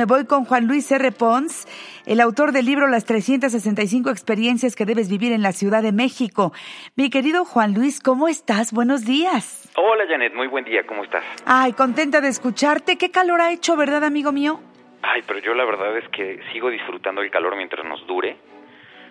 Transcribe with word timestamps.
me 0.00 0.06
voy 0.06 0.24
con 0.24 0.46
Juan 0.46 0.66
Luis 0.66 0.90
R. 0.90 1.12
Pons, 1.12 1.68
el 2.06 2.22
autor 2.22 2.52
del 2.52 2.64
libro 2.64 2.88
Las 2.88 3.04
365 3.04 4.08
experiencias 4.08 4.74
que 4.74 4.86
debes 4.86 5.10
vivir 5.10 5.30
en 5.30 5.42
la 5.42 5.52
Ciudad 5.52 5.82
de 5.82 5.92
México. 5.92 6.54
Mi 6.96 7.10
querido 7.10 7.44
Juan 7.44 7.74
Luis, 7.74 8.00
¿cómo 8.00 8.26
estás? 8.26 8.72
Buenos 8.72 9.04
días. 9.04 9.70
Hola 9.76 10.06
Janet, 10.08 10.32
muy 10.32 10.46
buen 10.46 10.64
día, 10.64 10.86
¿cómo 10.86 11.04
estás? 11.04 11.22
Ay, 11.44 11.74
contenta 11.74 12.22
de 12.22 12.28
escucharte. 12.28 12.96
¿Qué 12.96 13.10
calor 13.10 13.42
ha 13.42 13.52
hecho, 13.52 13.76
verdad, 13.76 14.02
amigo 14.02 14.32
mío? 14.32 14.60
Ay, 15.02 15.20
pero 15.26 15.38
yo 15.40 15.52
la 15.52 15.66
verdad 15.66 15.94
es 15.98 16.08
que 16.08 16.40
sigo 16.50 16.70
disfrutando 16.70 17.20
el 17.20 17.30
calor 17.30 17.54
mientras 17.56 17.84
nos 17.84 18.06
dure, 18.06 18.38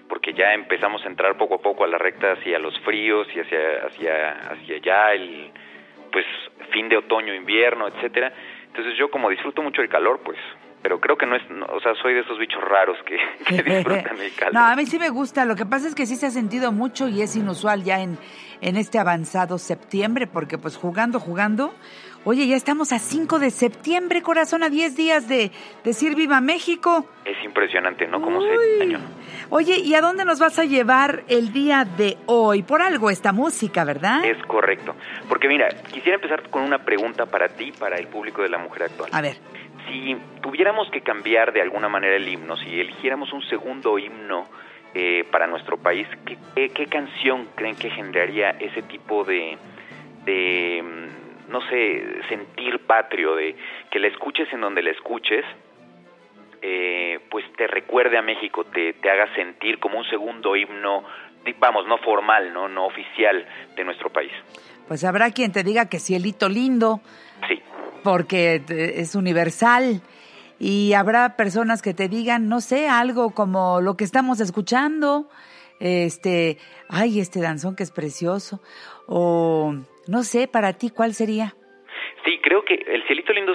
porque 0.07 0.33
ya 0.33 0.55
empezamos 0.55 1.05
a 1.05 1.07
entrar 1.07 1.37
poco 1.37 1.53
a 1.53 1.61
poco 1.61 1.83
a 1.83 1.87
la 1.87 1.99
recta 1.99 2.31
hacia 2.31 2.57
los 2.57 2.73
fríos 2.79 3.27
y 3.35 3.41
hacia 3.41 3.85
hacia 3.85 4.31
hacia 4.53 4.77
ya 4.79 5.13
el 5.13 5.51
pues 6.11 6.25
fin 6.71 6.89
de 6.89 6.97
otoño, 6.97 7.31
invierno, 7.35 7.87
etcétera. 7.87 8.33
Entonces 8.69 8.97
yo 8.97 9.09
como 9.09 9.29
disfruto 9.29 9.61
mucho 9.61 9.81
el 9.81 9.89
calor, 9.89 10.21
pues, 10.23 10.37
pero 10.81 10.99
creo 10.99 11.17
que 11.17 11.25
no 11.25 11.35
es, 11.35 11.43
o 11.69 11.79
sea, 11.81 11.93
soy 12.01 12.13
de 12.13 12.21
esos 12.21 12.37
bichos 12.37 12.61
raros 12.63 12.97
que, 13.05 13.17
disfrutan 13.63 14.19
el 14.19 14.33
calor. 14.33 14.53
No, 14.53 14.61
a 14.61 14.75
mí 14.75 14.85
sí 14.85 14.99
me 14.99 15.09
gusta, 15.09 15.45
lo 15.45 15.55
que 15.55 15.65
pasa 15.65 15.87
es 15.87 15.95
que 15.95 16.05
sí 16.05 16.15
se 16.15 16.27
ha 16.27 16.31
sentido 16.31 16.71
mucho 16.71 17.07
y 17.07 17.21
es 17.21 17.35
inusual 17.35 17.83
ya 17.83 18.01
en, 18.01 18.17
en 18.61 18.77
este 18.77 18.99
avanzado 18.99 19.57
septiembre, 19.57 20.27
porque 20.27 20.57
pues 20.57 20.77
jugando, 20.77 21.19
jugando, 21.19 21.73
oye, 22.23 22.47
ya 22.47 22.55
estamos 22.55 22.91
a 22.91 22.99
5 22.99 23.39
de 23.39 23.51
septiembre, 23.51 24.21
corazón, 24.21 24.63
a 24.63 24.69
10 24.69 24.95
días 24.95 25.27
de 25.27 25.51
decir 25.83 26.15
Viva 26.15 26.41
México. 26.41 27.05
Es 27.25 27.43
impresionante, 27.43 28.07
¿no? 28.07 28.21
Como 28.21 28.41
se 28.41 28.49
año. 28.81 28.99
Oye, 29.49 29.79
¿y 29.79 29.95
a 29.95 30.01
dónde 30.01 30.25
nos 30.25 30.39
vas 30.39 30.59
a 30.59 30.65
llevar 30.65 31.23
el 31.27 31.51
día 31.51 31.85
de 31.85 32.17
hoy? 32.27 32.63
Por 32.63 32.81
algo 32.81 33.09
esta 33.09 33.31
música, 33.31 33.83
¿verdad? 33.83 34.23
Es 34.25 34.37
correcto. 34.45 34.95
Porque 35.27 35.47
mira, 35.47 35.69
quisiera 35.91 36.15
empezar 36.15 36.49
con 36.49 36.63
una 36.63 36.79
pregunta 36.79 37.25
para 37.25 37.47
ti, 37.49 37.71
para 37.71 37.97
el 37.97 38.07
público 38.07 38.41
de 38.41 38.49
la 38.49 38.57
mujer 38.57 38.83
actual. 38.83 39.09
A 39.11 39.21
ver. 39.21 39.37
Si 39.89 40.15
tuviéramos 40.41 40.89
que 40.91 41.01
cambiar 41.01 41.51
de 41.51 41.61
alguna 41.61 41.89
manera 41.89 42.15
el 42.15 42.27
himno, 42.27 42.55
si 42.57 42.79
eligiéramos 42.79 43.33
un 43.33 43.41
segundo 43.49 43.97
himno 43.97 44.47
eh, 44.93 45.25
para 45.31 45.47
nuestro 45.47 45.77
país, 45.77 46.07
¿qué, 46.25 46.69
¿qué, 46.69 46.85
canción 46.85 47.47
creen 47.55 47.75
que 47.75 47.89
generaría 47.89 48.51
ese 48.51 48.83
tipo 48.83 49.23
de, 49.23 49.57
de, 50.25 50.83
mm, 50.83 51.51
no 51.51 51.61
sé, 51.69 52.21
sentir 52.29 52.79
patrio, 52.85 53.35
de 53.35 53.55
que 53.89 53.99
la 53.99 54.07
escuches 54.07 54.51
en 54.53 54.61
donde 54.61 54.83
la 54.83 54.91
escuches? 54.91 55.43
Eh, 56.61 57.19
pues 57.31 57.45
te 57.55 57.67
recuerde 57.67 58.17
a 58.17 58.21
México, 58.21 58.65
te, 58.65 58.95
haga 59.09 59.33
sentir 59.33 59.79
como 59.79 59.97
un 59.97 60.05
segundo 60.05 60.55
himno, 60.55 61.03
vamos, 61.57 61.87
no 61.87 61.97
formal, 61.99 62.53
no, 62.53 62.67
no 62.67 62.85
oficial 62.85 63.45
de 63.75 63.83
nuestro 63.83 64.09
país. 64.09 64.31
Pues 64.87 65.03
habrá 65.03 65.31
quien 65.31 65.51
te 65.51 65.63
diga 65.63 65.87
que 65.87 65.99
cielito 65.99 66.49
lindo. 66.49 67.01
Porque 68.03 68.61
es 68.67 69.15
universal. 69.15 70.01
Y 70.59 70.93
habrá 70.93 71.37
personas 71.37 71.81
que 71.81 71.93
te 71.93 72.09
digan, 72.09 72.49
no 72.49 72.59
sé, 72.59 72.89
algo 72.89 73.33
como 73.33 73.79
lo 73.79 73.95
que 73.95 74.03
estamos 74.03 74.41
escuchando, 74.41 75.29
este, 75.79 76.57
ay, 76.89 77.19
este 77.21 77.39
danzón 77.39 77.75
que 77.75 77.83
es 77.83 77.91
precioso, 77.91 78.61
o 79.07 79.73
no 80.07 80.23
sé, 80.23 80.47
para 80.47 80.73
ti, 80.73 80.89
¿cuál 80.89 81.13
sería? 81.13 81.55
Sí, 82.25 82.39
creo 82.43 82.63
que 82.65 82.73
el 82.75 83.03
cielito 83.07 83.31
lindo, 83.31 83.53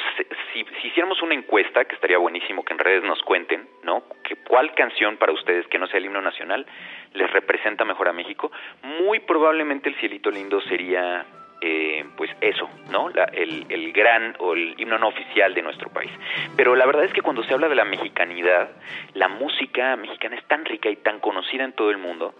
si, 0.54 0.64
si, 0.64 0.88
hiciéramos 0.88 1.20
una 1.22 1.34
encuesta, 1.34 1.84
que 1.84 1.94
estaría 1.94 2.16
buenísimo 2.16 2.64
que 2.64 2.72
en 2.72 2.78
redes 2.78 3.04
nos 3.04 3.20
cuenten, 3.22 3.68
¿no? 3.82 4.04
Que 4.22 4.36
cuál 4.36 4.74
canción 4.74 5.18
para 5.18 5.32
ustedes 5.32 5.66
que 5.66 5.78
no 5.78 5.86
sea 5.86 5.98
el 5.98 6.06
himno 6.06 6.22
nacional 6.22 6.66
les 7.12 7.30
representa 7.30 7.84
mejor 7.84 8.08
a 8.08 8.12
México, 8.12 8.50
muy 8.82 9.20
probablemente 9.20 9.90
el 9.90 9.96
cielito 9.96 10.30
lindo 10.30 10.60
sería 10.62 11.26
eh, 11.66 12.04
pues 12.14 12.30
eso, 12.42 12.68
¿no? 12.90 13.08
La, 13.08 13.24
el, 13.24 13.64
el, 13.70 13.90
gran 13.92 14.36
o 14.38 14.52
el 14.52 14.74
himno 14.76 14.98
no 14.98 15.08
oficial 15.08 15.54
de 15.54 15.62
nuestro 15.62 15.88
país. 15.88 16.10
Pero 16.56 16.76
la 16.76 16.84
verdad 16.84 17.04
es 17.04 17.12
que 17.14 17.22
cuando 17.22 17.42
se 17.44 17.54
habla 17.54 17.70
de 17.70 17.74
la 17.74 17.86
mexicanidad, 17.86 18.68
la 19.14 19.28
música 19.28 19.96
mexicana 19.96 20.36
es 20.36 20.44
tan 20.44 20.66
rica 20.66 20.90
y 20.90 20.96
tan 20.96 21.20
conocida 21.20 21.64
en 21.64 21.72
todo 21.72 21.90
el 21.90 21.96
mundo. 21.96 22.34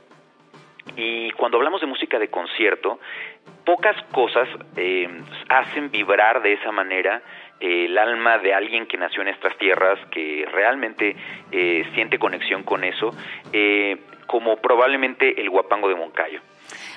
Y 0.97 1.31
cuando 1.31 1.57
hablamos 1.57 1.81
de 1.81 1.87
música 1.87 2.19
de 2.19 2.29
concierto, 2.29 3.01
pocas 3.65 3.97
cosas 4.13 4.47
eh, 4.77 5.09
hacen 5.49 5.91
vibrar 5.91 6.43
de 6.43 6.53
esa 6.53 6.71
manera 6.71 7.23
eh, 7.61 7.87
el 7.87 7.97
alma 7.97 8.37
de 8.37 8.53
alguien 8.53 8.87
que 8.87 8.99
nació 8.99 9.23
en 9.23 9.29
estas 9.29 9.57
tierras, 9.57 9.99
que 10.11 10.47
realmente 10.53 11.17
eh, 11.51 11.87
siente 11.95 12.19
conexión 12.19 12.63
con 12.63 12.85
eso, 12.85 13.15
eh, 13.55 13.97
como 14.27 14.57
probablemente 14.57 15.41
el 15.41 15.49
guapango 15.49 15.89
de 15.89 15.95
Moncayo. 15.95 16.41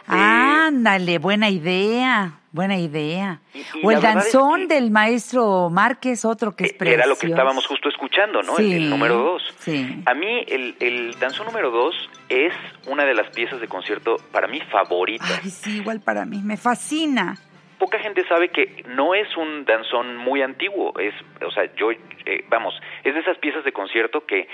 Ándale, 0.07 1.18
buena 1.19 1.50
idea, 1.50 2.40
buena 2.51 2.78
idea. 2.78 3.40
Y, 3.53 3.59
y 3.59 3.66
o 3.84 3.91
el 3.91 4.01
danzón 4.01 4.62
es 4.63 4.68
que- 4.68 4.73
del 4.75 4.91
maestro 4.91 5.69
Márquez, 5.69 6.25
otro 6.25 6.56
que 6.56 6.66
es 6.66 6.73
precioso. 6.73 7.00
Era 7.01 7.07
lo 7.07 7.18
que 7.18 7.28
estábamos 7.28 7.66
justo 7.68 7.90
escuchando, 7.90 8.41
¿no? 8.41 8.57
El- 8.57 8.66
Sí, 8.66 8.73
el, 8.73 8.90
número 8.90 9.16
dos. 9.18 9.44
sí. 9.59 10.01
A 10.06 10.13
mí 10.13 10.44
el, 10.47 10.75
el 10.79 11.19
danzón 11.19 11.45
número 11.47 11.72
dos 11.72 11.95
es 12.29 12.53
una 12.88 13.06
de 13.06 13.13
las 13.13 13.29
piezas 13.35 13.59
de 13.62 13.68
concierto 13.68 14.18
para 14.31 14.47
mí 14.47 14.59
favoritas. 14.72 15.40
Ay, 15.44 15.50
sí, 15.50 15.78
igual 15.78 16.01
para 16.01 16.25
mí, 16.25 16.41
me 16.44 16.57
fascina. 16.57 17.38
poca 17.79 18.00
gente 18.00 18.25
sabe 18.28 18.50
que 18.50 18.84
no 18.88 19.13
es 19.13 19.28
un 19.38 19.63
danzón 19.66 20.18
muy 20.18 20.41
antiguo, 20.41 20.97
es, 21.00 21.13
o 21.45 21.51
sea, 21.51 21.66
yo, 21.75 21.91
eh, 21.91 22.44
vamos, 22.50 22.74
es 23.03 23.13
de 23.13 23.19
esas 23.19 23.38
piezas 23.38 23.63
de 23.63 23.72
concierto 23.72 24.25
que 24.25 24.47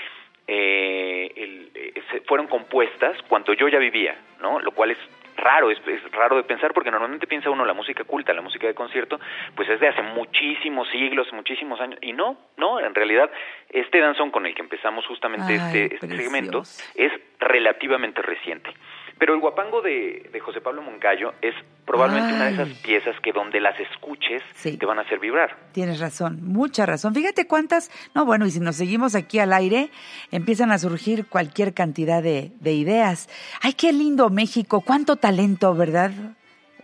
eh, 0.46 1.32
el- 1.36 1.70
eh, 1.74 2.02
se- 2.12 2.20
fueron 2.22 2.46
compuestas 2.48 3.16
cuando 3.28 3.54
yo 3.54 3.66
ya 3.68 3.78
vivía, 3.78 4.14
¿no? 4.42 4.60
Lo 4.60 4.72
cual 4.72 4.90
es 4.90 4.98
raro, 5.36 5.70
es, 5.70 5.78
es 5.86 6.10
raro 6.12 6.36
de 6.36 6.44
pensar 6.44 6.72
porque 6.72 6.90
normalmente 6.90 7.26
piensa 7.26 7.50
uno 7.50 7.64
la 7.64 7.74
música 7.74 8.04
culta, 8.04 8.32
la 8.32 8.42
música 8.42 8.66
de 8.66 8.74
concierto, 8.74 9.18
pues 9.54 9.68
es 9.68 9.80
de 9.80 9.88
hace 9.88 10.02
muchísimos 10.02 10.88
siglos, 10.90 11.32
muchísimos 11.32 11.80
años, 11.80 11.98
y 12.02 12.12
no, 12.12 12.36
no, 12.56 12.80
en 12.80 12.94
realidad 12.94 13.30
este 13.70 14.00
danzón 14.00 14.30
con 14.30 14.46
el 14.46 14.54
que 14.54 14.62
empezamos 14.62 15.06
justamente 15.06 15.58
Ay, 15.58 15.80
este, 15.80 15.94
este 15.94 16.16
segmento 16.16 16.62
es 16.94 17.12
relativamente 17.38 18.22
reciente. 18.22 18.70
Pero 19.18 19.34
el 19.34 19.40
guapango 19.40 19.80
de, 19.80 20.28
de 20.32 20.40
José 20.40 20.60
Pablo 20.60 20.82
Moncayo 20.82 21.32
es 21.40 21.54
probablemente 21.86 22.34
una 22.34 22.46
de 22.46 22.52
esas 22.54 22.68
piezas 22.80 23.14
que 23.20 23.32
donde 23.32 23.60
las 23.60 23.78
escuches 23.78 24.42
Sí. 24.54 24.76
te 24.76 24.86
van 24.86 24.98
a 24.98 25.02
hacer 25.02 25.18
vibrar. 25.20 25.56
Tienes 25.72 26.00
razón, 26.00 26.38
mucha 26.42 26.84
razón. 26.86 27.14
Fíjate 27.14 27.46
cuántas, 27.46 27.90
no, 28.14 28.24
bueno, 28.24 28.46
y 28.46 28.50
si 28.50 28.60
nos 28.60 28.76
seguimos 28.76 29.14
aquí 29.14 29.38
al 29.38 29.52
aire, 29.52 29.90
empiezan 30.32 30.72
a 30.72 30.78
surgir 30.78 31.26
cualquier 31.28 31.74
cantidad 31.74 32.22
de, 32.22 32.50
de 32.60 32.72
ideas. 32.72 33.28
Ay, 33.62 33.74
qué 33.74 33.92
lindo 33.92 34.30
México, 34.30 34.82
cuánto 34.84 35.16
talento, 35.16 35.74
¿verdad? 35.74 36.10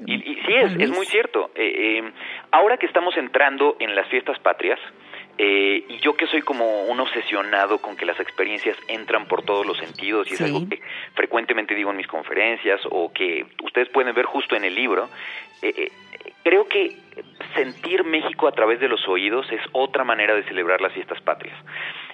Y, 0.07 0.15
y 0.15 0.35
sí, 0.37 0.53
es, 0.63 0.73
es 0.79 0.91
muy 0.91 1.07
cierto. 1.07 1.51
Eh, 1.55 1.99
eh, 1.99 2.13
ahora 2.53 2.77
que 2.79 2.87
estamos 2.87 3.17
entrando 3.17 3.77
en 3.81 3.95
las 3.95 4.09
fiestas 4.09 4.39
patrias, 4.39 4.79
eh, 5.43 5.87
y 5.89 5.97
yo 6.01 6.19
que 6.19 6.27
soy 6.27 6.43
como 6.43 6.83
un 6.83 7.01
obsesionado 7.01 7.79
con 7.79 7.97
que 7.97 8.05
las 8.05 8.21
experiencias 8.21 8.77
entran 8.89 9.25
por 9.25 9.43
todos 9.43 9.65
los 9.65 9.79
sentidos, 9.79 10.31
y 10.31 10.35
es 10.35 10.41
algo 10.43 10.69
que 10.69 10.83
frecuentemente 11.15 11.75
digo 11.75 11.91
en 11.91 11.97
mis 11.97 12.07
conferencias, 12.07 12.79
o 12.91 13.11
que 13.11 13.47
ustedes 13.63 13.89
pueden 13.89 14.15
ver 14.15 14.27
justo 14.27 14.55
en 14.55 14.65
el 14.65 14.75
libro, 14.75 15.09
eh, 15.63 15.73
eh, 15.75 15.93
creo 16.43 16.69
que 16.69 16.95
sentir 17.55 18.05
México 18.05 18.49
a 18.49 18.53
través 18.53 18.81
de 18.81 18.89
los 18.89 19.09
oídos 19.09 19.51
es 19.51 19.63
otra 19.73 20.05
manera 20.05 20.35
de 20.35 20.43
celebrar 20.43 20.83
las 20.83 20.93
fiestas 20.93 21.23
patrias. 21.23 21.57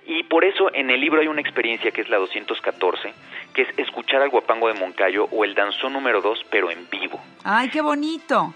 Y 0.06 0.22
por 0.22 0.44
eso 0.44 0.72
en 0.72 0.90
el 0.90 1.00
libro 1.00 1.20
hay 1.20 1.26
una 1.26 1.40
experiencia 1.40 1.90
que 1.90 2.02
es 2.02 2.08
la 2.08 2.18
214, 2.18 3.12
que 3.54 3.62
es 3.62 3.68
escuchar 3.76 4.22
al 4.22 4.30
guapango 4.30 4.68
de 4.68 4.74
Moncayo 4.74 5.24
o 5.32 5.44
el 5.44 5.56
danzón 5.56 5.94
número 5.94 6.20
2, 6.20 6.46
pero 6.48 6.70
en 6.70 6.88
vivo. 6.88 7.20
Ay, 7.42 7.70
qué 7.70 7.80
bonito. 7.80 8.54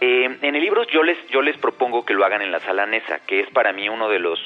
Eh, 0.00 0.38
en 0.40 0.54
el 0.54 0.62
libro 0.62 0.84
yo 0.84 1.02
les, 1.02 1.18
yo 1.28 1.42
les 1.42 1.58
propongo 1.58 2.04
que 2.04 2.14
lo 2.14 2.24
hagan 2.24 2.42
en 2.42 2.50
la 2.50 2.60
sala 2.60 2.86
Nesa, 2.86 3.18
que 3.26 3.40
es 3.40 3.50
para 3.50 3.72
mí 3.72 3.88
uno 3.88 4.08
de 4.08 4.18
los 4.18 4.40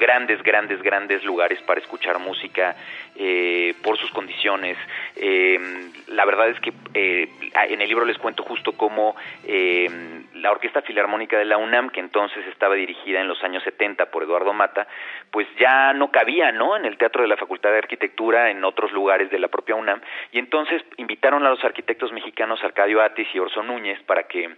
grandes, 0.00 0.42
grandes, 0.42 0.82
grandes 0.82 1.22
lugares 1.22 1.60
para 1.62 1.78
escuchar 1.78 2.18
música 2.18 2.74
eh, 3.14 3.74
por 3.82 3.98
sus 3.98 4.10
condiciones. 4.10 4.76
Eh, 5.14 5.60
la 6.08 6.24
verdad 6.24 6.48
es 6.48 6.58
que 6.60 6.72
eh, 6.94 7.28
en 7.68 7.80
el 7.80 7.88
libro 7.88 8.04
les 8.04 8.18
cuento 8.18 8.42
justo 8.42 8.72
cómo 8.72 9.14
eh, 9.44 9.88
la 10.34 10.50
Orquesta 10.50 10.82
Filarmónica 10.82 11.38
de 11.38 11.44
la 11.44 11.58
UNAM, 11.58 11.90
que 11.90 12.00
entonces 12.00 12.44
estaba 12.46 12.74
dirigida 12.74 13.20
en 13.20 13.28
los 13.28 13.44
años 13.44 13.62
70 13.62 14.06
por 14.06 14.22
Eduardo 14.22 14.52
Mata, 14.54 14.88
pues 15.30 15.46
ya 15.58 15.92
no 15.92 16.10
cabía, 16.10 16.50
¿no? 16.50 16.76
En 16.76 16.86
el 16.86 16.96
Teatro 16.96 17.22
de 17.22 17.28
la 17.28 17.36
Facultad 17.36 17.70
de 17.70 17.78
Arquitectura, 17.78 18.50
en 18.50 18.64
otros 18.64 18.92
lugares 18.92 19.30
de 19.30 19.38
la 19.38 19.48
propia 19.48 19.74
UNAM, 19.74 20.00
y 20.32 20.38
entonces 20.38 20.82
invitaron 20.96 21.44
a 21.44 21.50
los 21.50 21.62
arquitectos 21.62 22.10
mexicanos 22.12 22.64
Arcadio 22.64 23.02
Atis 23.02 23.28
y 23.34 23.38
Orson 23.38 23.66
Núñez 23.66 24.00
para 24.04 24.22
que 24.24 24.50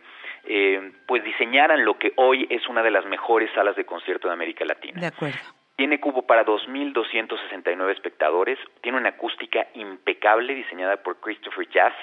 eh, 0.45 0.93
pues 1.07 1.23
diseñaran 1.25 1.85
lo 1.85 1.99
que 1.99 2.13
hoy 2.17 2.47
es 2.51 2.67
una 2.69 2.83
de 2.83 2.91
las 2.91 3.05
mejores 3.07 3.51
salas 3.55 3.77
de 3.77 3.85
concierto 3.85 4.29
de 4.29 4.35
América 4.35 4.65
Latina. 4.65 5.01
De 5.01 5.07
acuerdo. 5.07 5.39
Tiene 5.77 6.01
cubo 6.01 6.23
para 6.27 6.45
2.269 6.45 7.91
espectadores, 7.93 8.59
tiene 8.83 8.99
una 8.99 9.11
acústica 9.11 9.67
impecable 9.75 10.55
diseñada 10.55 10.99
por 10.99 11.19
Christopher 11.19 11.67
Jazz 11.71 11.95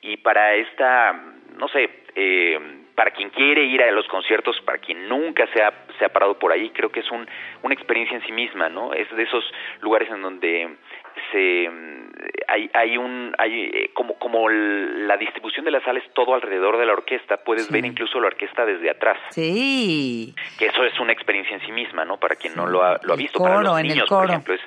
y 0.00 0.16
para 0.16 0.54
esta, 0.54 1.12
no 1.56 1.68
sé, 1.68 1.90
eh, 2.14 2.58
para 2.94 3.10
quien 3.12 3.30
quiere 3.30 3.64
ir 3.64 3.82
a 3.82 3.90
los 3.92 4.06
conciertos, 4.08 4.60
para 4.62 4.78
quien 4.78 5.08
nunca 5.08 5.46
se 5.54 5.62
ha, 5.62 5.72
se 5.98 6.04
ha 6.04 6.08
parado 6.08 6.38
por 6.38 6.50
ahí, 6.50 6.70
creo 6.70 6.90
que 6.90 7.00
es 7.00 7.10
un, 7.10 7.26
una 7.62 7.74
experiencia 7.74 8.16
en 8.16 8.24
sí 8.24 8.32
misma, 8.32 8.68
¿no? 8.68 8.92
Es 8.92 9.08
de 9.14 9.22
esos 9.22 9.44
lugares 9.80 10.10
en 10.10 10.22
donde 10.22 10.76
se 11.32 11.68
hay 12.48 12.70
hay 12.74 12.96
un 12.96 13.34
hay 13.38 13.70
eh, 13.72 13.90
como 13.94 14.18
como 14.18 14.48
la 14.48 15.16
distribución 15.16 15.64
de 15.64 15.70
las 15.70 15.82
sales 15.84 16.04
todo 16.14 16.34
alrededor 16.34 16.78
de 16.78 16.86
la 16.86 16.92
orquesta 16.92 17.38
puedes 17.38 17.70
ver 17.70 17.84
incluso 17.84 18.20
la 18.20 18.28
orquesta 18.28 18.64
desde 18.64 18.90
atrás. 18.90 19.18
Sí. 19.30 20.34
Que 20.58 20.66
eso 20.66 20.84
es 20.84 20.98
una 21.00 21.12
experiencia 21.12 21.56
en 21.56 21.62
sí 21.62 21.72
misma 21.72 22.04
no 22.04 22.18
para 22.18 22.36
quien 22.36 22.54
no 22.54 22.66
lo 22.66 22.82
ha, 22.82 22.98
lo 23.02 23.14
ha 23.14 23.16
visto 23.16 23.38
para 23.38 23.62
los 23.62 23.82
niños 23.82 24.08
por 24.08 24.28
ejemplo 24.28 24.54
es 24.54 24.60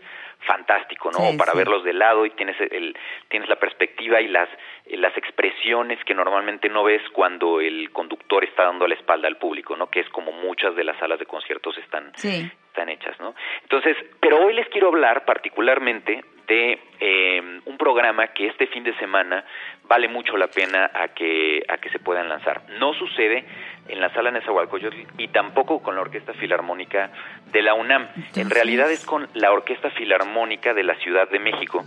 fantástico, 0.45 1.09
¿no? 1.11 1.37
para 1.37 1.53
verlos 1.53 1.83
de 1.83 1.93
lado 1.93 2.25
y 2.25 2.31
tienes 2.31 2.59
el 2.59 2.95
tienes 3.29 3.49
la 3.49 3.55
perspectiva 3.55 4.21
y 4.21 4.27
las 4.27 4.49
las 4.91 5.15
expresiones 5.17 6.03
que 6.03 6.13
normalmente 6.13 6.69
no 6.69 6.83
ves 6.83 7.01
cuando 7.13 7.61
el 7.61 7.91
conductor 7.91 8.43
está 8.43 8.63
dando 8.63 8.87
la 8.87 8.95
espalda 8.95 9.27
al 9.27 9.37
público, 9.37 9.75
¿no? 9.75 9.89
Que 9.89 10.01
es 10.01 10.09
como 10.09 10.31
muchas 10.31 10.75
de 10.75 10.83
las 10.83 10.97
salas 10.99 11.19
de 11.19 11.25
conciertos 11.25 11.77
están 11.77 12.11
están 12.15 12.89
hechas, 12.89 13.19
¿no? 13.19 13.33
Entonces, 13.61 13.95
pero 14.19 14.45
hoy 14.45 14.53
les 14.53 14.67
quiero 14.69 14.89
hablar 14.89 15.25
particularmente 15.25 16.23
de 16.47 16.79
eh, 16.99 17.59
un 17.65 17.77
programa 17.77 18.27
que 18.27 18.47
este 18.47 18.67
fin 18.67 18.83
de 18.83 18.95
semana 18.97 19.43
vale 19.85 20.07
mucho 20.07 20.37
la 20.37 20.47
pena 20.47 20.89
a 20.93 21.09
que 21.09 21.63
a 21.67 21.77
que 21.77 21.89
se 21.89 21.99
puedan 21.99 22.29
lanzar. 22.29 22.61
No 22.79 22.93
sucede 22.93 23.45
en 23.87 23.99
la 23.99 24.13
sala 24.13 24.31
Nezahualcóyotl 24.31 24.97
y 25.17 25.27
tampoco 25.27 25.81
con 25.81 25.95
la 25.95 26.01
Orquesta 26.01 26.33
Filarmónica 26.33 27.11
de 27.51 27.61
la 27.61 27.73
UNAM. 27.73 28.07
En 28.35 28.49
realidad 28.49 28.91
es 28.91 29.05
con 29.05 29.27
la 29.33 29.51
Orquesta 29.51 29.89
Filarmónica 29.91 30.73
de 30.73 30.83
la 30.83 30.95
Ciudad 30.95 31.29
de 31.29 31.39
México, 31.39 31.83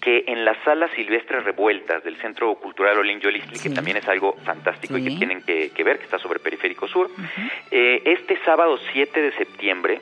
que 0.00 0.24
en 0.26 0.44
la 0.44 0.54
sala 0.64 0.88
Silvestre 0.94 1.40
Revueltas 1.40 2.02
del 2.04 2.16
Centro 2.16 2.54
Cultural 2.56 2.98
Olin 2.98 3.20
Yolistli, 3.20 3.58
que 3.58 3.70
también 3.70 3.96
es 3.96 4.08
algo 4.08 4.34
fantástico 4.44 4.98
y 4.98 5.04
que 5.04 5.16
tienen 5.16 5.42
que, 5.42 5.84
ver, 5.84 5.98
que 5.98 6.04
está 6.04 6.18
sobre 6.18 6.40
Periférico 6.40 6.88
Sur, 6.88 7.10
eh, 7.70 8.02
este 8.04 8.36
sábado 8.44 8.78
7 8.92 9.22
de 9.22 9.32
septiembre 9.32 10.00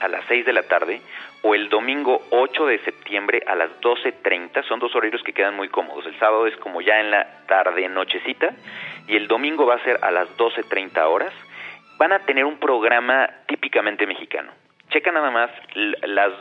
a 0.00 0.08
las 0.08 0.24
6 0.28 0.46
de 0.46 0.52
la 0.52 0.62
tarde 0.62 1.00
o 1.42 1.54
el 1.54 1.68
domingo 1.68 2.22
8 2.30 2.66
de 2.66 2.78
septiembre 2.80 3.42
a 3.46 3.54
las 3.54 3.70
12.30. 3.80 4.64
Son 4.64 4.80
dos 4.80 4.94
horarios 4.94 5.22
que 5.22 5.32
quedan 5.32 5.54
muy 5.54 5.68
cómodos. 5.68 6.06
El 6.06 6.18
sábado 6.18 6.46
es 6.46 6.56
como 6.56 6.80
ya 6.80 7.00
en 7.00 7.10
la 7.10 7.44
tarde, 7.46 7.88
nochecita, 7.88 8.50
y 9.06 9.16
el 9.16 9.28
domingo 9.28 9.66
va 9.66 9.76
a 9.76 9.84
ser 9.84 9.98
a 10.02 10.10
las 10.10 10.28
12.30 10.36 10.98
horas. 11.06 11.32
Van 11.98 12.12
a 12.12 12.20
tener 12.20 12.44
un 12.44 12.58
programa 12.58 13.28
típicamente 13.46 14.06
mexicano. 14.06 14.52
Checa 14.90 15.12
nada 15.12 15.30
más 15.30 15.50
las 15.74 16.32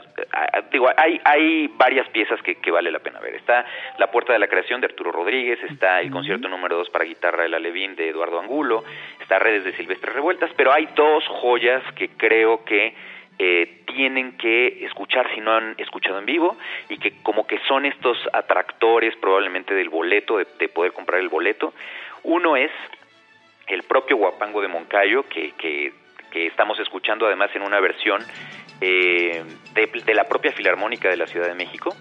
digo 0.71 0.88
hay 0.95 1.19
hay 1.25 1.68
varias 1.68 2.07
piezas 2.09 2.42
que, 2.42 2.56
que, 2.56 2.71
vale 2.71 2.92
la 2.92 3.00
pena 3.00 3.19
ver. 3.19 3.36
Está 3.36 3.65
La 3.98 4.09
Puerta 4.09 4.31
de 4.31 4.39
la 4.39 4.48
Creación 4.48 4.80
de 4.80 4.88
Arturo 4.88 5.12
Rodríguez, 5.12 5.59
está 5.63 6.00
el 6.00 6.12
concierto 6.12 6.48
número 6.48 6.77
2 6.77 6.89
para 6.89 7.04
guitarra 7.04 7.44
de 7.44 7.50
la 7.50 7.59
Levín 7.59 7.98
de 7.98 8.07
Eduardo 8.07 8.39
Angulo, 8.39 8.86
está 9.19 9.38
Redes 9.38 9.65
de 9.65 9.74
Silvestre 9.75 10.13
Revueltas, 10.13 10.50
pero 10.56 10.71
hay 10.71 10.88
dos 10.95 11.27
joyas 11.27 11.83
que 11.95 12.07
creo 12.15 12.63
que 12.63 12.95
eh, 13.39 13.83
tienen 13.85 14.35
que 14.37 14.85
escuchar 14.85 15.29
si 15.35 15.41
no 15.41 15.53
han 15.53 15.75
escuchado 15.77 16.17
en 16.17 16.25
vivo 16.25 16.57
y 16.89 16.97
que 16.97 17.21
como 17.21 17.45
que 17.45 17.59
son 17.67 17.85
estos 17.85 18.17
atractores 18.33 19.15
probablemente 19.17 19.75
del 19.75 19.89
boleto, 19.89 20.37
de, 20.37 20.69
poder 20.69 20.91
comprar 20.93 21.19
el 21.21 21.29
boleto. 21.29 21.73
Uno 22.23 22.55
es 22.55 22.71
el 23.67 23.83
propio 23.83 24.17
Guapango 24.17 24.61
de 24.61 24.67
Moncayo, 24.67 25.23
que, 25.29 25.51
que, 25.51 25.93
estamos 26.33 26.79
escuchando 26.79 27.25
además 27.25 27.49
en 27.55 27.63
una 27.63 27.79
versión 27.79 28.21
eh, 28.79 29.43
de, 29.73 30.13
la 30.13 30.25
propia 30.25 30.51
Filarmónica 30.51 31.09
de 31.09 31.17
la 31.17 31.25
Ciudad 31.25 31.47
de 31.47 31.55
México, 31.55 31.95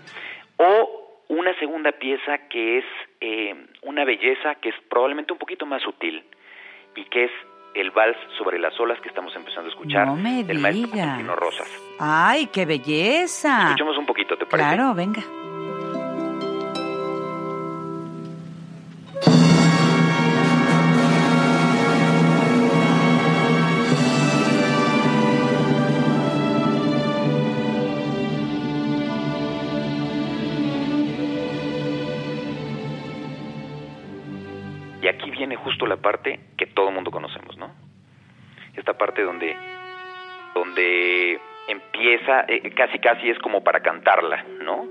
o 0.58 1.22
una 1.28 1.58
segunda 1.58 1.92
pieza 1.92 2.36
que 2.48 2.78
es 2.78 2.84
eh, 3.22 3.54
una 3.80 4.04
belleza 4.04 4.56
que 4.56 4.68
es 4.68 4.74
probablemente 4.90 5.32
un 5.32 5.38
poquito 5.38 5.64
más 5.64 5.80
sutil 5.82 6.22
y 6.94 7.04
que 7.04 7.24
es 7.24 7.30
el 7.76 7.90
vals 7.90 8.16
sobre 8.38 8.58
las 8.58 8.78
olas 8.80 8.98
que 9.00 9.08
estamos 9.08 9.34
empezando 9.36 9.68
a 9.68 9.72
escuchar 9.72 10.06
no 10.06 10.16
me 10.16 10.42
del 10.44 10.58
maestro 10.58 11.36
Rosas. 11.36 11.68
¡Ay, 11.98 12.46
qué 12.46 12.64
belleza! 12.64 13.64
Escuchemos 13.64 13.98
un 13.98 14.06
poquito, 14.06 14.36
¿te 14.36 14.46
parece? 14.46 14.74
Claro, 14.74 14.94
venga. 14.94 15.22
Donde 40.56 41.38
empieza, 41.68 42.40
eh, 42.48 42.72
casi 42.74 42.98
casi 42.98 43.28
es 43.28 43.38
como 43.40 43.62
para 43.62 43.80
cantarla, 43.80 44.42
¿no? 44.64 44.86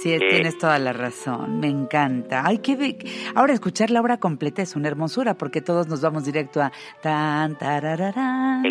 Sí, 0.00 0.14
eh, 0.14 0.18
tienes 0.18 0.56
toda 0.58 0.78
la 0.78 0.92
razón, 0.92 1.60
me 1.60 1.68
encanta. 1.68 2.42
Ay, 2.46 2.58
qué 2.58 2.96
Ahora 3.34 3.52
escuchar 3.52 3.90
la 3.90 4.00
obra 4.00 4.18
completa 4.18 4.62
es 4.62 4.74
una 4.74 4.88
hermosura 4.88 5.34
porque 5.34 5.60
todos 5.60 5.86
nos 5.88 6.00
vamos 6.00 6.24
directo 6.24 6.62
a 6.62 6.72
tan 7.02 7.58
tarararán, 7.58 8.62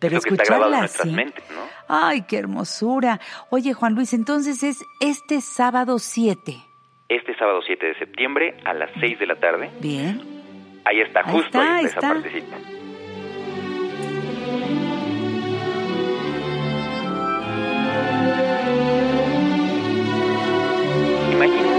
Pero 0.00 0.18
escucharla 0.18 0.82
así. 0.82 1.10
¿no? 1.14 1.22
Ay, 1.88 2.22
qué 2.28 2.38
hermosura. 2.38 3.20
Oye, 3.50 3.74
Juan 3.74 3.94
Luis, 3.94 4.12
entonces 4.12 4.62
es 4.62 4.84
este 5.00 5.40
sábado 5.40 5.98
7 5.98 6.56
este 7.08 7.36
sábado 7.36 7.60
7 7.64 7.86
de 7.86 7.94
septiembre 7.98 8.56
a 8.64 8.74
las 8.74 8.90
6 8.98 9.18
de 9.18 9.26
la 9.26 9.36
tarde. 9.36 9.70
Bien. 9.80 10.20
Ahí 10.84 11.00
está, 11.00 11.22
justo 11.24 11.60
ahí, 11.60 11.84
esa 11.84 12.00
partecita. 12.00 12.56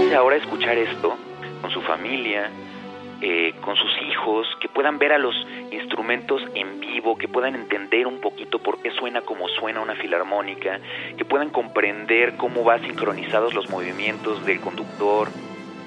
Imagínense 0.08 0.24
ahora 0.24 0.36
escuchar 0.36 0.78
esto 0.78 1.18
con 1.60 1.70
su 1.70 1.82
familia, 1.82 2.50
eh, 3.20 3.52
con 3.60 3.76
sus 3.76 3.90
hijos, 4.08 4.46
que 4.58 4.66
puedan 4.66 4.98
ver 4.98 5.12
a 5.12 5.18
los 5.18 5.34
instrumentos 5.70 6.40
en 6.54 6.80
vivo, 6.80 7.18
que 7.18 7.28
puedan 7.28 7.54
entender 7.54 8.06
un 8.06 8.18
poquito 8.18 8.58
por 8.58 8.80
qué 8.80 8.90
suena 8.92 9.20
como 9.20 9.48
suena 9.48 9.82
una 9.82 9.96
filarmónica, 9.96 10.80
que 11.14 11.26
puedan 11.26 11.50
comprender 11.50 12.38
cómo 12.38 12.64
va 12.64 12.78
sincronizados 12.78 13.52
los 13.52 13.68
movimientos 13.68 14.46
del 14.46 14.60
conductor, 14.60 15.28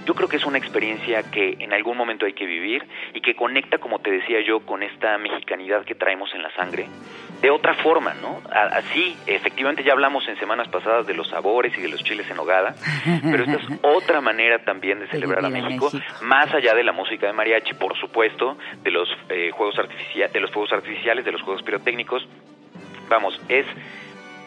yo 0.06 0.13
creo 0.13 0.27
que 0.27 0.38
es 0.38 0.45
una 0.45 0.57
experiencia 0.57 1.24
que 1.31 1.57
en 1.59 1.74
algún 1.74 1.98
momento 1.98 2.25
hay 2.25 2.33
que 2.33 2.45
vivir 2.45 2.83
y 3.13 3.21
que 3.21 3.36
conecta, 3.36 3.77
como 3.77 4.00
te 4.00 4.12
decía 4.12 4.39
yo, 4.45 4.62
con 4.62 4.83
esta 4.83 5.18
mexicanidad 5.18 5.86
que 5.86 5.95
traemos 5.95 6.33
en 6.33 6.44
la 6.44 6.51
sangre 6.56 6.88
de 7.42 7.50
otra 7.50 7.74
forma, 7.74 8.13
¿no? 8.13 8.39
Así, 8.51 9.18
efectivamente 9.25 9.83
ya 9.83 9.94
hablamos 9.94 10.27
en 10.27 10.38
semanas 10.38 10.68
pasadas 10.68 11.07
de 11.07 11.15
los 11.15 11.27
sabores 11.27 11.75
y 11.75 11.81
de 11.81 11.89
los 11.89 12.03
chiles 12.03 12.30
en 12.30 12.38
hogada, 12.38 12.75
pero 13.24 13.44
esta 13.44 13.57
es 13.57 13.80
otra 13.81 14.21
manera 14.21 14.59
también 14.59 15.00
de 15.00 15.07
celebrar 15.07 15.44
a 15.44 15.50
México, 15.50 15.92
más 16.21 16.53
allá 16.53 16.75
de 16.75 16.83
la 16.83 16.92
música 16.92 17.25
de 17.25 17.33
mariachi, 17.33 17.74
por 17.74 17.98
supuesto, 17.98 18.57
de 18.83 18.92
los 18.92 19.09
eh, 19.30 19.50
juegos 19.51 19.77
artificiales, 19.80 20.33
de 20.33 20.39
los 20.39 20.51
fuegos 20.51 20.71
artificiales, 20.71 21.25
de 21.25 21.31
los 21.31 21.42
juegos 21.42 21.63
pirotécnicos. 21.63 22.27
Vamos, 23.09 23.39
es 23.50 23.65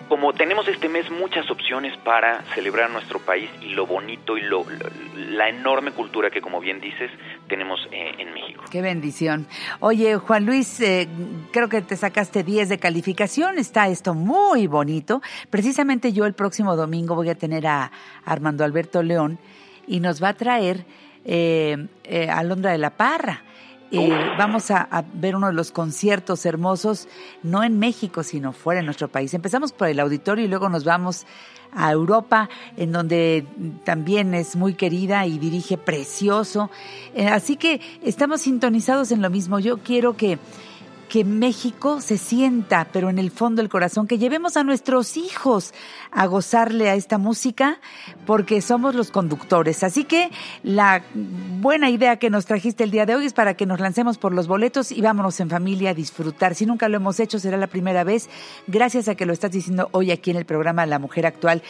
como 0.09 0.33
tenemos 0.33 0.67
este 0.69 0.89
mes 0.89 1.11
muchas 1.11 1.51
opciones 1.51 1.97
para 1.99 2.43
celebrar 2.55 2.91
nuestro 2.91 3.19
país 3.19 3.51
y 3.61 3.71
lo 3.71 3.87
bonito 3.87 4.37
y 4.37 4.43
lo, 4.43 4.65
la 5.15 5.49
enorme 5.49 5.93
cultura 5.93 6.31
que, 6.31 6.41
como 6.41 6.61
bien 6.61 6.81
dices, 6.81 7.11
tenemos 7.49 7.81
eh, 7.91 8.13
en 8.19 8.33
México. 8.33 8.65
Qué 8.71 8.83
bendición. 8.83 9.47
Oye, 9.81 10.17
Juan 10.17 10.47
Luis, 10.47 10.81
eh, 10.81 11.09
creo 11.53 11.69
que 11.69 11.83
te 11.83 11.97
sacaste 11.97 12.43
10 12.43 12.69
de 12.69 12.79
calificación. 12.79 13.59
Está 13.59 13.89
esto 13.89 14.15
muy 14.15 14.67
bonito. 14.67 15.23
Precisamente 15.51 16.13
yo 16.13 16.27
el 16.27 16.35
próximo 16.35 16.77
domingo 16.77 17.15
voy 17.15 17.31
a 17.31 17.35
tener 17.35 17.67
a 17.67 17.91
Armando 18.25 18.65
Alberto 18.65 19.03
León 19.03 19.39
y 19.87 20.01
nos 20.01 20.23
va 20.23 20.31
a 20.31 20.35
traer 20.35 20.85
eh, 21.25 21.87
eh 22.05 22.29
a 22.29 22.43
Londra 22.43 22.73
de 22.73 22.79
la 22.79 22.91
Parra. 22.91 23.43
Eh, 23.91 24.11
vamos 24.39 24.71
a, 24.71 25.05
ver 25.15 25.37
uno 25.37 25.49
de 25.49 25.53
los 25.53 25.71
conciertos 25.71 26.47
hermosos, 26.47 27.09
no 27.43 27.63
en 27.63 27.79
México, 27.79 28.23
sino 28.23 28.53
fuera 28.53 28.81
de 28.81 28.85
nuestro 28.85 29.09
país. 29.09 29.35
Empezamos 29.35 29.73
por 29.73 29.89
el 29.89 30.01
auditorio 30.01 30.45
y 30.45 30.49
luego 30.49 30.69
nos 30.69 30.85
vamos 30.85 31.27
a 31.73 31.91
Europa, 31.93 32.49
en 32.77 32.93
donde 32.93 33.47
también 33.85 34.35
es 34.35 34.57
muy 34.57 34.75
querida 34.75 35.27
y 35.27 35.39
dirige 35.39 35.77
precioso. 35.77 36.71
Eh, 37.15 37.27
así 37.29 37.57
que 37.57 37.81
estamos 38.03 38.43
sintonizados 38.43 39.11
en 39.13 39.23
lo 39.23 39.31
mismo. 39.31 39.59
Yo 39.59 39.79
quiero 39.79 40.17
que 40.17 40.39
que 41.15 41.25
México 41.25 42.01
se 42.01 42.19
sienta, 42.19 42.89
pero 42.93 43.09
en 43.09 43.21
el 43.21 43.31
fondo 43.31 43.63
del 43.63 43.69
corazón, 43.69 44.09
que 44.09 44.19
llevemos 44.19 44.57
a 44.57 44.65
nuestros 44.65 45.17
hijos 45.17 45.73
a 46.11 46.27
gozarle 46.27 46.91
a 46.91 46.97
esta 46.97 47.19
música, 47.19 47.79
porque 48.27 48.61
somos 48.61 48.97
los 48.97 49.13
conductores. 49.13 49.85
Así 49.85 50.03
que 50.03 50.33
la 50.65 51.05
buena 51.61 51.89
idea 51.89 52.17
que 52.17 52.31
nos 52.31 52.47
trajiste 52.47 52.83
el 52.83 52.91
día 52.91 53.07
de 53.07 53.15
hoy 53.15 53.27
es 53.27 53.33
para 53.33 53.55
que 53.55 53.65
nos 53.65 53.79
lancemos 53.79 54.19
por 54.19 54.35
los 54.35 54.49
boletos 54.49 54.91
y 54.91 55.03
vámonos 55.03 55.39
en 55.39 55.51
familia 55.51 55.91
a 55.91 55.95
disfrutar. 55.95 56.57
Si 56.57 56.67
nunca 56.67 56.89
lo 56.89 56.97
hemos 56.97 57.21
hecho, 57.21 57.39
será 57.39 57.59
la 57.59 57.69
primera 57.69 58.03
vez. 58.03 58.29
Gracias 58.67 59.07
a 59.07 59.15
que 59.15 59.25
lo 59.25 59.33
estás 59.33 59.53
diciendo 59.53 59.91
hoy 59.93 60.11
aquí 60.11 60.33
en 60.33 60.37
el 60.37 60.47
programa 60.47 60.85
La 60.85 60.99
Mujer 60.99 61.27
Actual. 61.27 61.63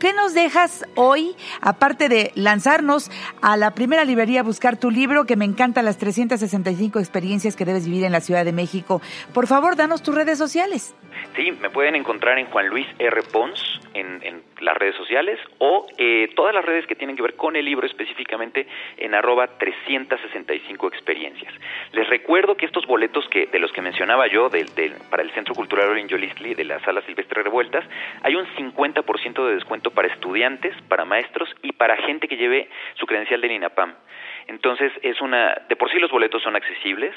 ¿Qué 0.00 0.14
nos 0.14 0.32
dejas 0.32 0.86
hoy, 0.94 1.36
aparte 1.60 2.08
de 2.08 2.32
lanzarnos 2.34 3.10
a 3.42 3.58
la 3.58 3.74
primera 3.74 4.02
librería 4.06 4.40
a 4.40 4.42
buscar 4.42 4.78
tu 4.78 4.90
libro, 4.90 5.26
que 5.26 5.36
me 5.36 5.44
encanta 5.44 5.82
las 5.82 5.98
365 5.98 6.98
experiencias 6.98 7.54
que 7.54 7.66
debes 7.66 7.84
vivir 7.84 8.04
en 8.04 8.12
la 8.12 8.22
Ciudad 8.22 8.46
de 8.46 8.54
México? 8.54 9.02
Por 9.34 9.46
favor, 9.46 9.76
danos 9.76 10.02
tus 10.02 10.14
redes 10.14 10.38
sociales. 10.38 10.94
Sí, 11.36 11.52
me 11.52 11.68
pueden 11.68 11.96
encontrar 11.96 12.38
en 12.38 12.46
Juan 12.46 12.68
Luis 12.68 12.86
R. 12.98 13.22
Pons 13.24 13.80
en, 13.94 14.42
las 14.60 14.76
redes 14.76 14.94
sociales 14.96 15.38
o 15.58 15.86
eh, 15.96 16.28
todas 16.36 16.54
las 16.54 16.62
redes 16.62 16.86
que 16.86 16.94
tienen 16.94 17.16
que 17.16 17.22
ver 17.22 17.34
con 17.34 17.56
el 17.56 17.64
libro 17.64 17.86
específicamente 17.86 18.66
en 18.98 19.14
arroba 19.14 19.46
365 19.58 20.86
experiencias. 20.88 21.52
Les 21.92 22.06
recuerdo 22.08 22.56
que 22.56 22.66
estos 22.66 22.86
boletos 22.86 23.26
que 23.30 23.46
de 23.46 23.58
los 23.58 23.72
que 23.72 23.80
mencionaba 23.80 24.26
yo 24.26 24.50
del, 24.50 24.68
para 25.08 25.22
el 25.22 25.30
Centro 25.32 25.54
Cultural 25.54 25.88
Orin 25.88 26.08
de 26.08 26.64
la 26.64 26.78
Sala 26.80 27.00
Silvestre 27.06 27.42
Revueltas, 27.42 27.84
hay 28.22 28.34
un 28.34 28.44
50% 28.54 29.46
de 29.46 29.54
descuento 29.54 29.89
para 29.90 30.08
estudiantes, 30.08 30.74
para 30.88 31.04
maestros 31.04 31.48
y 31.62 31.72
para 31.72 31.96
gente 31.96 32.28
que 32.28 32.36
lleve 32.36 32.68
su 32.94 33.06
credencial 33.06 33.40
del 33.40 33.52
INAPAM. 33.52 33.94
Entonces, 34.48 34.92
es 35.02 35.20
una, 35.20 35.54
de 35.68 35.76
por 35.76 35.90
sí 35.90 35.98
los 35.98 36.10
boletos 36.10 36.42
son 36.42 36.56
accesibles, 36.56 37.14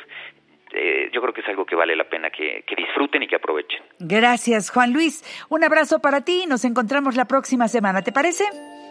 eh, 0.76 1.10
yo 1.14 1.22
creo 1.22 1.34
que 1.34 1.42
es 1.42 1.48
algo 1.48 1.66
que 1.66 1.76
vale 1.76 1.96
la 1.96 2.06
pena 2.06 2.32
que, 2.32 2.64
que, 2.66 2.76
disfruten 2.76 3.22
y 3.22 3.28
que 3.28 3.36
aprovechen. 3.36 3.82
Gracias, 4.00 4.72
Juan 4.72 4.92
Luis. 4.92 5.24
Un 5.50 5.64
abrazo 5.64 6.00
para 6.00 6.22
ti 6.22 6.44
y 6.44 6.48
nos 6.48 6.66
encontramos 6.66 7.16
la 7.16 7.26
próxima 7.26 7.68
semana, 7.68 8.02
¿te 8.02 8.12
parece? 8.12 8.46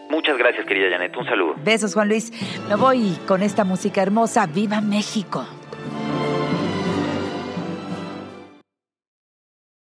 Muchas 0.09 0.37
gracias, 0.37 0.65
querida 0.65 0.89
Janet. 0.89 1.15
Un 1.17 1.25
saludo. 1.25 1.55
Besos, 1.57 1.93
Juan 1.93 2.07
Luis. 2.07 2.31
Me 2.69 2.75
voy 2.75 3.17
con 3.27 3.41
esta 3.43 3.65
música 3.65 4.01
hermosa. 4.01 4.45
¡Viva 4.47 4.79
México! 4.79 5.45